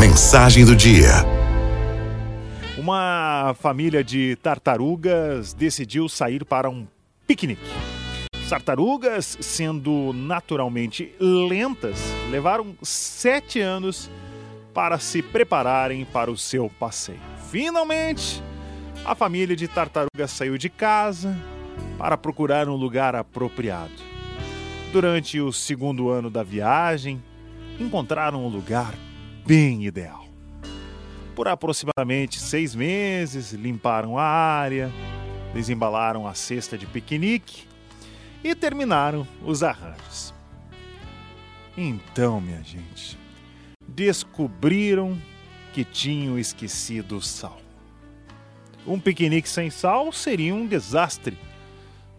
[0.00, 1.10] Mensagem do dia.
[2.78, 6.86] Uma família de tartarugas decidiu sair para um
[7.26, 7.70] piquenique.
[8.34, 11.98] As tartarugas, sendo naturalmente lentas,
[12.30, 14.10] levaram sete anos
[14.72, 17.20] para se prepararem para o seu passeio.
[17.50, 18.42] Finalmente,
[19.04, 21.36] a família de tartarugas saiu de casa
[21.98, 23.92] para procurar um lugar apropriado.
[24.94, 27.22] Durante o segundo ano da viagem,
[27.78, 28.94] encontraram um lugar
[29.46, 30.26] bem ideal.
[31.34, 34.90] Por aproximadamente seis meses, limparam a área,
[35.54, 37.64] desembalaram a cesta de piquenique
[38.42, 40.34] e terminaram os arranjos.
[41.76, 43.18] Então, minha gente,
[43.88, 45.16] descobriram
[45.72, 47.60] que tinham esquecido o sal.
[48.86, 51.38] Um piquenique sem sal seria um desastre.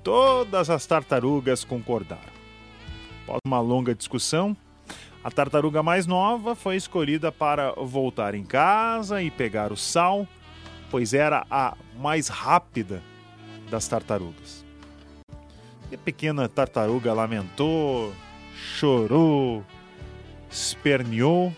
[0.04, 2.32] Todas as tartarugas concordaram.
[3.24, 4.56] Após uma longa discussão,
[5.24, 10.28] a tartaruga mais nova foi escolhida para voltar em casa e pegar o sal,
[10.90, 13.04] pois era a mais rápida
[13.70, 14.66] das tartarugas.
[15.92, 18.12] E a pequena tartaruga lamentou,
[18.56, 19.64] chorou,
[20.50, 21.56] esperneou,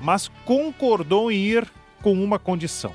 [0.00, 1.70] mas concordou em ir
[2.02, 2.94] com uma condição: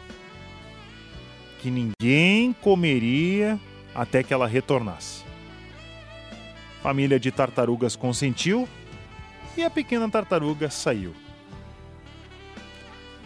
[1.59, 3.59] que ninguém comeria
[3.94, 5.23] até que ela retornasse.
[6.80, 8.67] A família de tartarugas consentiu
[9.58, 11.14] e a pequena tartaruga saiu.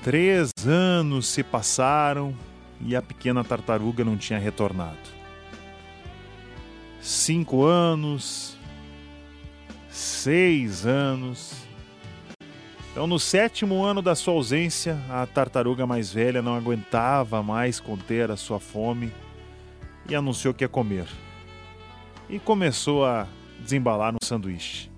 [0.03, 2.35] Três anos se passaram
[2.81, 4.97] e a pequena tartaruga não tinha retornado.
[7.01, 8.57] Cinco anos,
[9.89, 11.53] seis anos.
[12.91, 18.29] Então, no sétimo ano da sua ausência, a tartaruga mais velha não aguentava mais conter
[18.29, 19.11] a sua fome
[20.07, 21.07] e anunciou que ia comer.
[22.29, 23.27] E começou a
[23.59, 24.92] desembalar no sanduíche.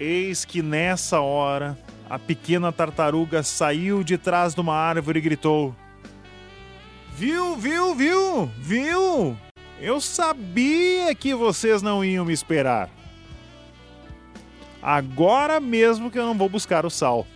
[0.00, 5.74] Eis que nessa hora a pequena tartaruga saiu de trás de uma árvore e gritou:
[7.14, 9.36] Viu, viu, viu, viu?
[9.80, 12.90] Eu sabia que vocês não iam me esperar.
[14.82, 17.26] Agora mesmo que eu não vou buscar o sal.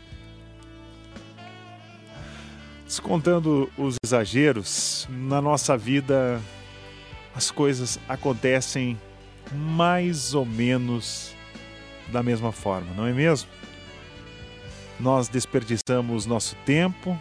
[2.85, 6.41] Descontando os exageros, na nossa vida
[7.35, 8.99] as coisas acontecem
[9.53, 11.36] mais ou menos
[12.09, 13.49] da mesma forma, não é mesmo?
[14.99, 17.19] Nós desperdiçamos nosso tempo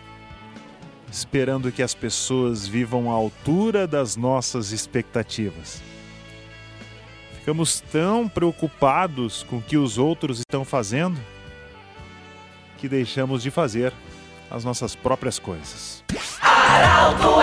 [1.12, 5.82] esperando que as pessoas vivam à altura das nossas expectativas.
[7.40, 11.20] Ficamos tão preocupados com o que os outros estão fazendo
[12.78, 13.94] que deixamos de fazer
[14.50, 16.04] as nossas próprias coisas.
[16.42, 17.42] Araldo